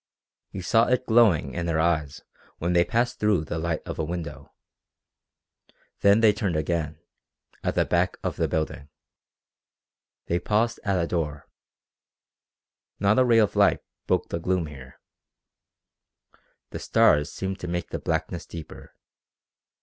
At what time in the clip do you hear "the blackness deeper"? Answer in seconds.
17.91-18.95